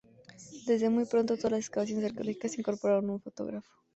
Desde 0.65 0.89
muy 0.89 1.05
pronto, 1.05 1.37
todas 1.37 1.51
las 1.51 1.59
excavaciones 1.59 2.05
arqueológicas 2.05 2.57
incorporaron 2.57 3.11
un 3.11 3.21
fotógrafo. 3.21 3.69